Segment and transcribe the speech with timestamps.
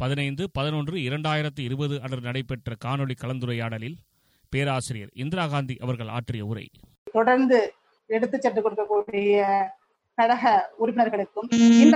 [0.00, 3.96] பதினைந்து பதினொன்று இரண்டாயிரத்தி இருபது அன்று நடைபெற்ற காணொலி கலந்துரையாடலில்
[4.52, 6.64] பேராசிரியர் இந்திரா காந்தி அவர்கள் ஆற்றிய உரை.
[7.12, 7.58] தொடர்ந்து
[8.10, 9.34] எடுத்துச் சென்று கொடுக்கக்கூடிய
[10.18, 10.42] கழக
[10.78, 11.48] உறுப்பினர்களுக்கும்